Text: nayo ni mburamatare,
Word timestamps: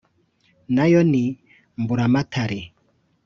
nayo 0.75 1.01
ni 1.11 1.23
mburamatare, 1.81 2.59